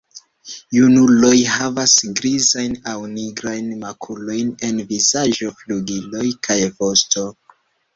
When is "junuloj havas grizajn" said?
0.77-2.75